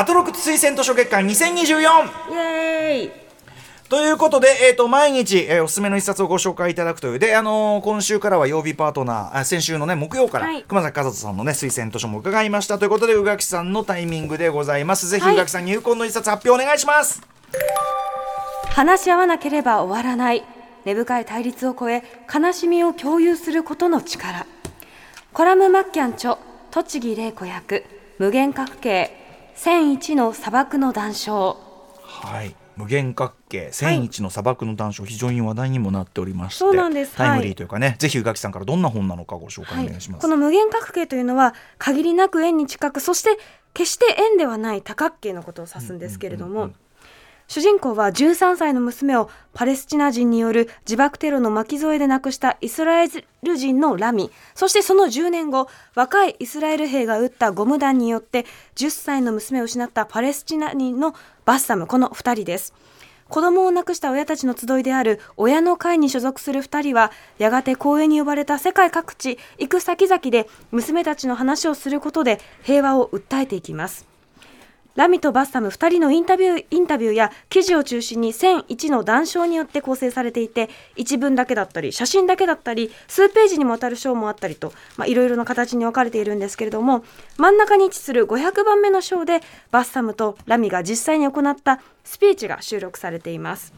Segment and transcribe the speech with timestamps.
[0.00, 3.10] アトロク推薦図書月間2024イエーイ。
[3.90, 7.18] ということで、えー、と毎日、えーおすすめの一冊をご紹介いただくという。
[7.18, 10.62] で、あのー今週からは曜日パートナーあ先週のね木曜から、はい。
[10.62, 12.78] 熊崎和人さんのね推薦図書も伺いました。
[12.78, 15.06] ということで宇垣さんのタイミングでございます。
[15.06, 15.34] ぜひはい。
[15.34, 17.20] 宇垣さん入魂の一冊発表お願いします、
[18.70, 20.42] 話し合わなければ終わらない。
[20.86, 22.02] 根深い対立を超え
[22.34, 24.46] 悲しみを共有することの力。
[25.34, 26.38] コラム・マッキャン著
[26.70, 27.84] 栃木玲子役
[28.18, 29.19] 無限角形
[29.62, 31.54] 千一の砂漠の談笑。
[32.02, 32.56] はい。
[32.76, 37.14] 無限角形千一の砂漠の談笑、非常に話題にもなっておりましてそうなんです。
[37.14, 43.38] タイムリーというかね、ぜひ宇垣さんからどんな本なのかご紹介お願いします、この無限角形というのは限りなく円に近くそして
[43.74, 46.74] 決して円ではない多角形のことを指すんですけれども、うんうんうんうん
[47.50, 53.08] 主人公は13歳の娘をパレスチナ人による自爆テロの巻き添えで亡くしたイスラエ
[53.42, 54.30] ル人のラミ。
[54.54, 61.12] そしてその10年後若いイスラエル兵が撃ったゴム弾によって10歳の娘を失ったパレスチナ人の
[61.44, 61.88] バッサム。
[61.88, 62.72] この2人です。
[63.28, 74.09] 子供を亡くした親たちの集いである親の会に所属する2人はやがて公園に呼ばれた世界各地行く先々で娘たちの話をすることで平和を訴えていきます。
[74.96, 84.72] ラミとバッサム2人のインタビューインタビューや記事を中心に1001の談笑によって構成されていて一文だけだったり写真だけだったり数ページにもわたる章もあったりと
[85.06, 87.04] いろいろな形に分かれているんですけれども
[87.36, 93.72] 真ん中に位置する500番目の章でバッサムとラミが実際に行ったスピーチが収録されています。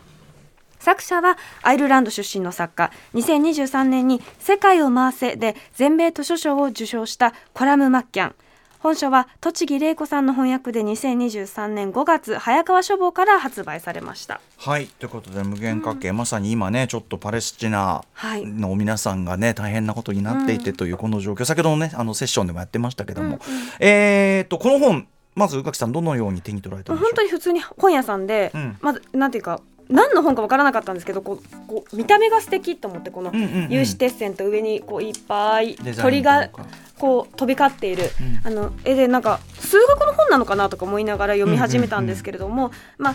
[0.82, 8.34] 作者はアイルランド出身の作家2023年に「世界を回せ」で全米図書賞を受賞したコラム・マッキャン
[8.82, 14.40] 本書は栃木玲子さんの翻訳で2023年5月早川書房から発売されました。
[14.58, 14.86] はい。
[14.86, 18.44] ということで無限角形、まさに今ねちょっとパレスチナはい。
[18.44, 23.38] の皆さんがね大変なことになっていてというこの状況、先ほどのねあのセッションでもやってましたけども、
[23.78, 27.06] えーっとこの本まず宇垣さんどのように手に取られたんでしょう？
[27.06, 28.76] 本当に普通に本屋さんで、うん。
[28.80, 33.32] まずなんていうか何の本かわからなかったんですけどこうこう見た目が素敵と思ってこの
[33.68, 36.50] 有刺鉄線と上にこういっぱい鳥が
[36.98, 38.10] こう飛び交っている、
[38.44, 38.46] うん。
[38.46, 43.14] あの絵でなんか数学の本なのかなとか思いながら読み始めたんですけれども、まあ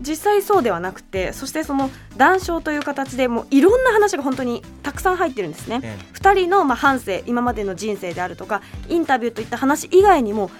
[0.00, 5.80] 実際そうではなくてそしてその談笑という形でもういろんな話が本当にたくさん入ってるんですね。
[5.82, 10.50] え2人のまあ半生今までの人生であるとかインタビューといった話以外にも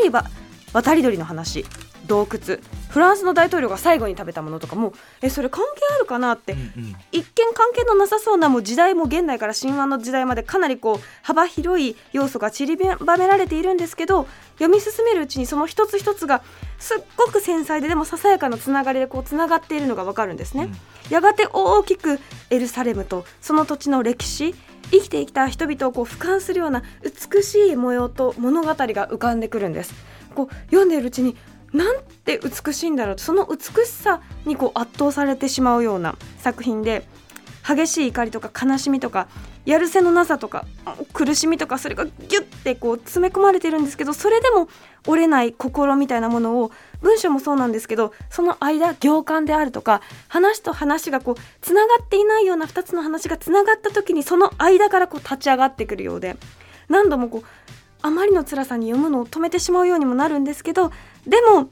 [0.00, 0.24] 例えば
[0.72, 1.64] 渡り鳥の話
[2.08, 2.58] 洞窟
[2.88, 4.92] フランスの大統領が最後に食べたものとかも
[5.22, 16.42] えそれ関係あるかなって、うんうん一見関係のなさそうなもう時代も現代から神話の時代までかなりこう幅広い要素が散りばめられているんですけど読み進めるうちにその一つ一つが
[16.78, 20.68] すっごく繊細ででもささやかなつながりでこうつながっているのがわかるんですね。
[21.10, 22.20] やがて大きく
[22.50, 24.54] エルサレムとその土地の歴史
[24.90, 29.94] 生きてきた人々をこう俯瞰するような美しい模様と物語が浮かんでくるんです。
[30.34, 31.36] こう読んでいるうちに
[31.72, 37.06] なんて美しいんだろうその美しさにこう圧倒されてしまうような作品で
[37.66, 39.28] 激しい怒りとか悲しみとか
[39.66, 40.64] やるせのなさとか
[41.12, 44.68] 苦しみとかそれがギュッてこう詰め込まれてるんですけどそれでも
[45.06, 46.70] 折れない心みたいなものを
[47.02, 56.36] 文章もそうなんですけどその間行間であるとか話と話がこうつながっていないような2つの話がつながった時にその間からこう立ち上がってくるようで
[56.88, 57.77] 何度もこう
[58.08, 60.90] あまりの辛さに読むのを止めてしまうようにもなるんですけど
[61.26, 61.68] でも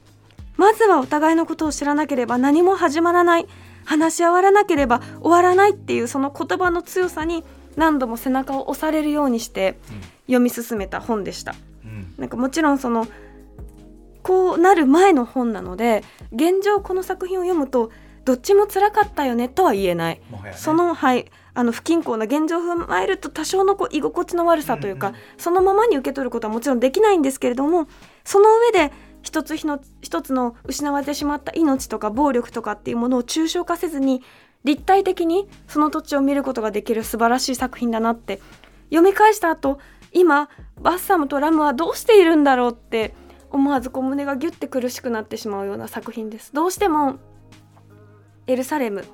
[0.55, 3.47] まずはお互いのことを知らなければ何も始まらない
[3.85, 7.43] 話し合わなければ終わらないっていうその言葉の強さに
[7.75, 9.79] 何度も背中を押されるようにして
[10.25, 11.55] 読み進めた本でした。
[11.85, 12.13] うん。
[12.17, 13.07] なんかもちろんその
[14.23, 17.91] こうなる前の本なので現状この作品を読むと
[18.25, 20.53] どっちも辛かったよねとは言えない、ね。
[20.53, 27.87] そのはいあの不均衡な現状を踏まえると多少のこう居心地の悪さというか、うんうんそのままに受け取ることはもちろんできないんですけれども
[28.23, 34.21] その上で一つ一つの失われてしまった命とか暴力とかっていうものを抽象化せずに
[34.63, 38.39] 立体的にその土地を見ることができる素晴らしい作品だなって
[38.89, 39.79] 読み返した後
[40.11, 40.49] 今
[40.79, 43.15] バッサムとラムはどうしているんだろうって
[43.49, 46.53] 思わずこう胸がギュッて苦しくなってしまうような作品です。
[46.53, 47.15] どうしても
[48.45, 49.05] エルサレム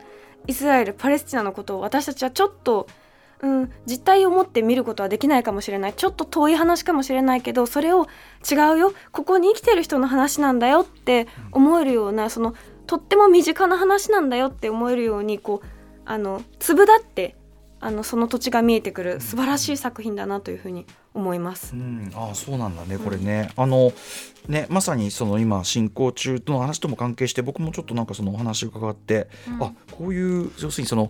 [0.47, 2.87] イスラエルパレスチナのことを私たちはちょっと、
[3.41, 5.93] うん、実態を持って見ることはできないかもしれない。
[5.93, 8.07] ちょっと遠い話かもしれないけどそれを
[8.49, 8.93] 違うよ。
[9.11, 12.55] ここに生きてる人の話なんだよって思えるようなその
[12.87, 15.67] とっても身近な話なんだよって思えるようにこう
[16.05, 17.35] あの粒立って
[17.79, 19.21] あのその土地が見えてくる。
[19.21, 21.75] 素晴らしい作品だなというふうに思います。
[21.75, 21.77] う。
[21.77, 23.93] ん、ああそうなんだねこれね、あの
[24.47, 29.27] ねまさにその今進行中の話とも関係して僕もちょっとなんかそのお話を伺って、
[29.59, 31.09] あこういう要するにその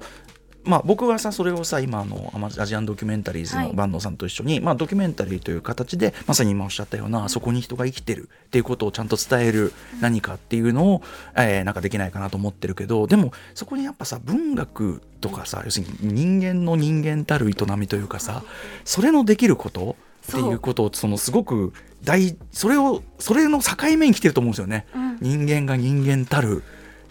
[0.66, 3.70] まあ、僕はさそれをさ今あのアジアンドキュメンタリーズのはい。
[3.72, 11.02] 坂東さんと一緒に、まあ、ドキュメンタリーという形でまさに今おっしゃったようなそこに人が生きてるっていうことをちゃんと伝える何かっていうのを、
[11.36, 18.44] えーなんかできないかなと思ってるけどでもそこにやっぱさ文学とかさ要するに人間の人間たる営みというかさ
[18.86, 19.96] それのできること
[20.28, 21.74] っていうことをそのすごく
[22.04, 24.86] 大それをそれの境目に来てると思うんですよね。
[24.96, 25.18] うん。
[25.22, 26.64] 人間が人間たる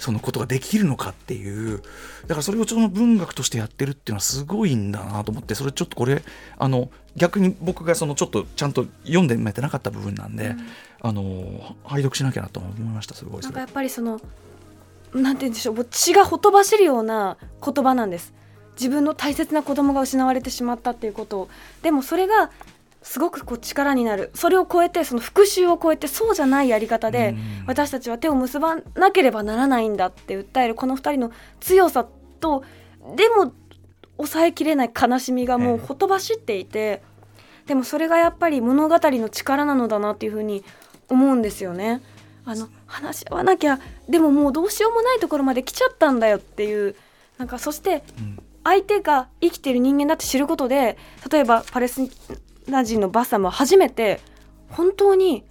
[0.03, 1.81] そのことができるのかっていう。
[2.23, 5.55] だからそれをちょっと文学としてやってるっていうのはすごいんだなと思って。
[5.55, 6.25] それちょっとこれ
[6.59, 10.57] あの逆に僕がそのちょっとちゃんと読んでみてなかった部分なんで、
[11.01, 13.15] あの拝読しなきゃなと思いました。
[13.15, 13.43] すごい。
[13.43, 14.21] なんかやっぱりその
[15.15, 15.75] なんて言うんでしょう。
[15.77, 18.35] もう血がほとばしるような言葉なんです。
[18.75, 21.49] 自分の大切な子供が失われてしまったっていうことを。
[21.83, 22.51] でもそれが
[23.03, 24.31] すごくこう力になる。
[24.35, 27.65] それを超えてその復讐を超えてそうじゃないやり方でうん。
[27.67, 32.07] 私たちは手を結ばなければならないんだって訴えるこの2人の強さ
[32.41, 32.65] と
[33.17, 33.53] でも
[34.17, 37.03] 抑えきれない悲しみがもうほとばしっていて
[37.67, 40.65] でもそれがやっぱり物語の力なのだなっていうふうに
[41.09, 42.01] 思うんですよね。
[42.45, 43.79] あの話し合わなきゃ
[44.09, 46.97] でももうどうしようもないところまで来ちゃったんだよっていう
[47.39, 48.39] なんかそしてうん。
[48.65, 50.97] 相手が生きてる人間だって知ることで
[51.29, 52.17] 例えばパレスチ
[52.67, 54.21] ナ人のバッサムは初めて
[54.69, 55.45] 本当に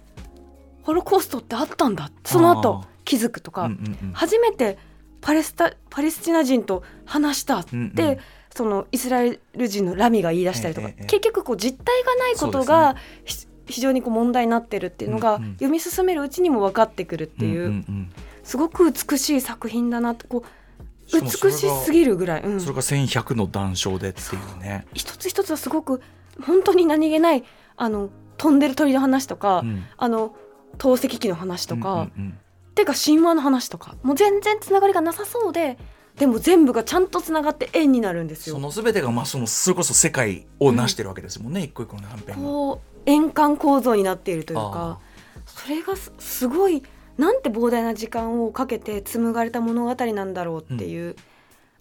[0.82, 2.10] ホロコーストってあったんだ。
[2.24, 4.12] その後あ気づくとか、うんうんうん。
[4.12, 4.78] 初めて
[5.20, 8.18] パレスタパレスチナ人と話したって、うんうん。
[8.54, 15.52] そのイスラエル人のラミが言い出したりとか、え結局こう実態がないことが、ひ非常にこう問題になってるっていうのが、うんうん。
[15.54, 18.12] 読み進めるうちにも分かってくるっていう、んんん。
[18.42, 22.60] すごく美しい作品だなってこう美がしすぎるぐらい、うん。
[22.60, 24.86] それが1100の談笑でっていうね。
[24.92, 26.02] 一つ一つはすごく
[26.40, 27.44] 本当に何気ない
[27.76, 30.34] あの飛んでる鳥の話とか、うんあの
[30.78, 32.38] 透析機の話とか、うんうんうん
[32.74, 35.76] てか神話の話とかもう全然つながりがなさそうで
[36.16, 38.56] でも全部がちゃんとつながって円になるんですよ。
[38.56, 42.36] その全てがまあそのそれこそ世界を成してるわけですもんね、一個一個の断片が。
[42.38, 45.00] こう円環構造になっているというあか
[45.46, 46.82] それがすすごい
[47.16, 51.16] なんて膨大な時間をかけて紡がれた物語なんだろうっていう、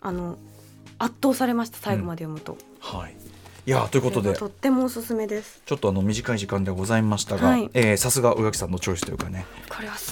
[0.01, 0.37] あの
[0.97, 2.57] 圧倒されました最後まで読むと。
[2.79, 3.15] はい。
[3.65, 4.33] いやということで。
[4.33, 5.61] とってもおすすめです。
[5.65, 7.69] ちょっとあの短い時間ではございましたが、はい。
[7.73, 9.45] えーさすが宇垣さんのチョイスというかね。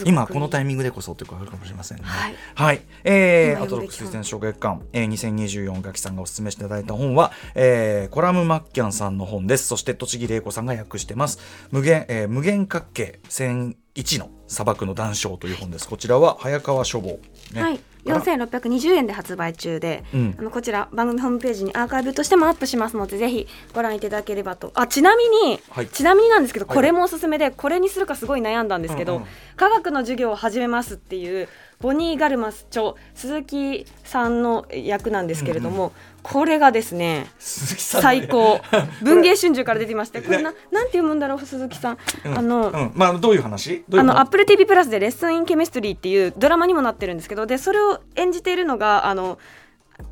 [0.06, 2.04] 今このタイイミングでこそというかあるかもしれませんね。
[2.06, 2.36] はい。
[2.56, 9.68] はい、えー、今アトロック推薦小月間、えー、2024ガキさんがお勧めしていただいた本は、えー、コラムマッキャンさんの本です。
[9.68, 11.40] そして栃木玲子さんが訳してます。
[11.72, 15.88] 無限,、えー、無限角形1001の砂漠の談笑という本です。
[15.88, 17.20] こちらは早川書房、
[17.54, 17.62] ね。
[17.62, 17.80] はい、
[18.14, 20.36] 4620円で発売中で、うん。
[20.38, 24.72] あのこちら番組ホームページにアーカイブとしてもアップしますのでぜひご覧いただければと。
[24.76, 25.88] あちなみに、はい。
[25.88, 26.76] ちなみになんですけどはい。
[26.76, 29.28] これもおすすめでこれにするかすごい悩んだんですけど、うんうん。
[29.56, 35.94] 科学の授業を始めますっていうボニー・ガルマス著鈴木さんの役なんですけれども、
[36.24, 38.60] これがですね鈴木さん最高。
[39.02, 40.54] 文芸春秋から出てましてこれななん
[40.88, 42.38] て読むんだろう鈴木さん、うん。
[42.38, 43.86] あの、うん、まあどういう話？
[43.94, 49.38] あの話 Apple TV プラスで「レッスン・イン・ケミストリー」っていうドラマにもなってるんですけどでそれを演じているのがあの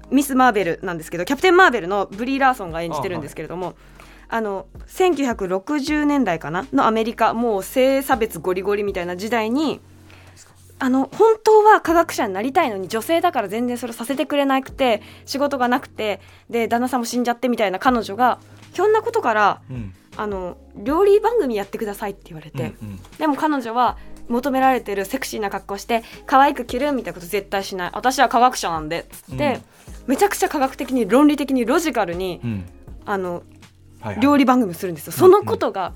[0.10, 3.74] ミス・マーベルなんですけどキャプテン・マーベルのブリー・ラーソンが演じてるんですけれども。
[4.30, 6.66] あの1960年代かな？
[6.74, 9.80] のアメリカもう性差別ゴリゴリみたいな時代に
[10.80, 18.40] あの本当は科学者になりたいのに女性だから全然それさせてくれなくて仕事がなくてで旦那さんも死んじゃってみたいな彼女が
[18.74, 19.94] ひょんなことからうん。
[20.18, 23.00] あの料理番組やってくださいって言われて、うんうん。
[23.19, 27.92] でも彼女は求められてるセクシーな格好して可愛く着るみたいなこと絶対しない。
[27.94, 29.62] 私は科学者なんでっつって、
[30.07, 32.66] めちゃくちゃ科学的に論理的にロジカルに、うん。
[33.06, 33.44] あの
[34.02, 34.19] はいはい。
[34.19, 35.14] 料理番組をするんですよ。
[35.14, 35.94] そのことが、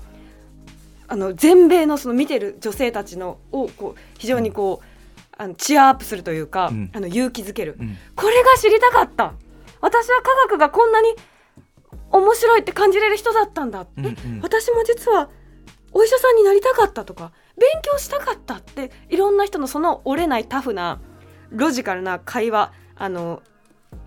[1.12, 4.86] あの全米のその見てる女性たちのをこう非常にこう、
[5.36, 6.90] あのチアアップするというか、うん。
[6.94, 7.98] あの勇気づける、うん。
[8.16, 9.34] これが知りたかった。
[9.82, 11.14] 私は科学がこんなに
[12.12, 14.12] 面白いって感じれる人だったんだ、うんうん。
[14.12, 15.28] え私も実は
[15.92, 20.98] お医者さんになりたかったとか勉強したかったっていろんな人のその折れないタフな
[21.50, 23.42] ロジカルな会話あの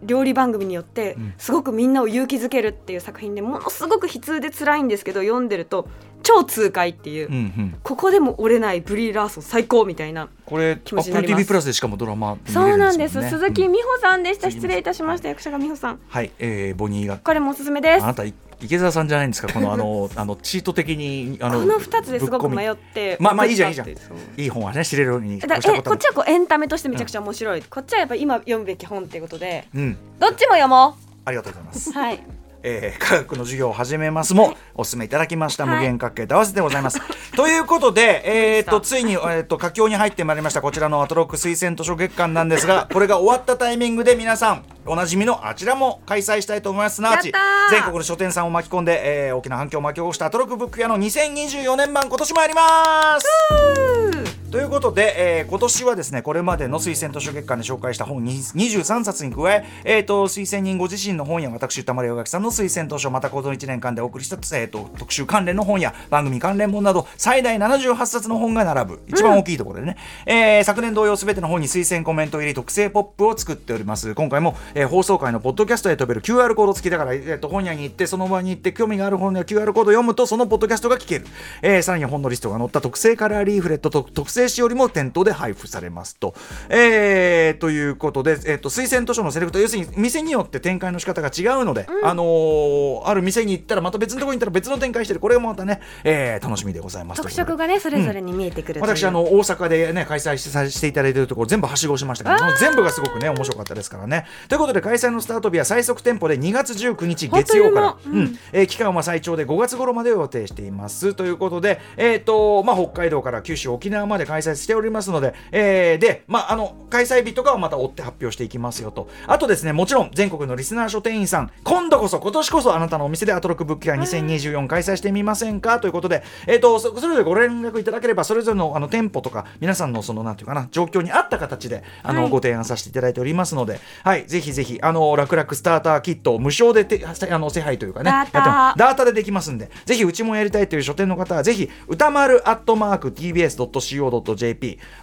[0.01, 1.33] 料理番組によってうん。
[1.37, 5.87] すごくみんなを勇気づけるっていう作品でものすごく悲痛で辛いんですけど読んでると
[6.25, 7.75] 超痛快っていう、うんうん。
[7.83, 11.43] ここでも折れないブリー・ラーソン最高みたいなこれ気持ちにな Apple ります。
[11.43, 13.29] TV プラスでしかもドラマ見れそうるなんです。
[13.29, 13.71] 鈴木うん。
[13.71, 14.47] 美穂さんでした。
[14.49, 15.29] 鈴木失礼いたしました。
[15.29, 15.99] 役者が美穂さん。
[16.07, 17.17] はい、えー、ボニーが。
[17.17, 18.03] これもおすすめです。
[18.03, 19.51] あなたい池澤さんじゃないんですか？
[19.53, 23.17] このあの あのチート的にあのこの2つですごく迷って。
[23.19, 23.89] まあまあいいじゃんいいじゃん。
[23.89, 23.95] い
[24.37, 29.67] い本はね知れるようにこっちはこうエンタメとしてめちゃくちゃ面白い、こっちはやっぱ今読むべき本っていうことで。
[29.75, 29.97] うん。
[30.19, 31.89] どっちも読もありがとうございます。
[31.89, 32.23] うはい
[32.67, 35.75] えー科学の授業を始めますもお勧めいただきました、はい。
[35.75, 36.99] 無限角形と合わせてございます。
[37.37, 46.95] ということで、えー、とついに、えー、と佳境に入ってまいりましたこちらのアトロック推薦図書月間なんですが これが終わったタイミングで皆さんおなじみのあちらも開催したいと思います。
[46.95, 47.31] すなわち
[47.69, 54.04] 全国の書店さんを巻き込んで、えー大きな反響を巻き起こしたアトロックブック屋の2024年版今年もやります
[54.51, 74.15] ということで、えー今年はですねこれまでの推薦図書月間で紹介した本23冊に加ええー、と推薦人ご自身の本や私歌丸洋垣さんの推薦図書またこの1年間でお送りした、えー、と特集関連の本や番組関連本など最大78冊の本が並ぶ一番大きいところでね、えー昨年同様すべての本に推薦コメント入り特製ポップを作っております。
[74.15, 81.27] 今回も、えー放送回のポッドキャストへ飛べる QR コード付きだから、えー、と本屋に行ってその場に行って興味がある本や QR コードを読むとそのポッドキャストが聞ける、
[81.61, 86.35] えーさらに本のリストが載った特製カラーリーフレットと特製しおりも店頭で配布されますと、
[86.69, 95.19] えーということで、えー、と推薦図書のセレクト要するに店によって展開の仕方が違うので、あのーある店に行ったらまた別のところに行ったら別の展開してる。
[95.19, 97.21] これもまたね、えー楽しみでございます。
[97.21, 98.83] 特色がねそれぞれに見えてくるう。
[98.83, 104.25] 私あの大阪でね開催しさせていただいているところ全部はしごしましたけども全部がすごくね面白かったですからね。
[104.47, 107.89] ということで開催のスタート日は最速店舗で2月19日月曜から。
[107.91, 108.39] 本当にもううん。
[108.51, 111.13] えー期間は最長で5月頃までを予定しています。
[111.13, 119.09] ということでえっ、とまあ北海道から九州沖縄まで開催しておりますので、えーでまああの開催日とかはまた追って発表していきますよと。
[119.27, 125.79] あとですねもちろん全国のリスナー書店員さん今度こそ今年こそあなたのお店でアトロックブックや2024開催してみませんか？
[125.79, 132.35] ということでえっ、とそそれぞれご連絡いただければそれぞれのあの店舗とか皆さんのそのなんていうかな状況に合った形であの、はい。
[132.35, 144.14] ご提案させていただいておりますので、はい、ぜひぜひあの楽々スターターキットを無償でてあの手配というかねダータダータでできますんでぜひうちもやりたいという書店の方はぜひ歌丸アットマーク TBS.CO.JP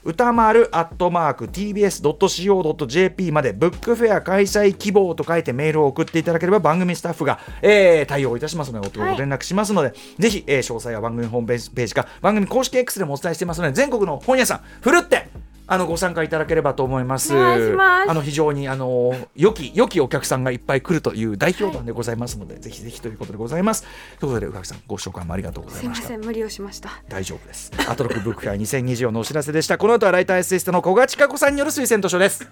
[0.04, 9.19] 歌丸アットマーク TBS.CO.JP までブックフェア開催希望と書いてメールを送っていただければ番組スタッフが、えー対応いたしますのでごはい。
[9.19, 15.28] 連絡しますので、ぜひ、えー詳細は番組ホームページか番組公式 X でもお伝えしていますので全国の本屋さんふるって
[15.73, 17.35] あのご参加いただければと思います。
[17.35, 23.85] お願いしますあの非常にあの良き良きお客さんがいっぱい来るという大評判でございますので、ぜひぜひということでございます。
[24.21, 26.02] ということで宇垣さんご紹介もありがとうござすいいました？
[26.05, 27.73] ません無理をしました大丈夫です。
[27.88, 29.79] アトロックブック会2024のお知らせでした。
[29.79, 32.47] この後はライターエッセイストの小賀千佳子さんによる推薦図書です。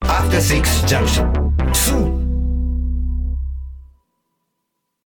[0.00, 1.30] After Six Junction.
[1.72, 2.25] 2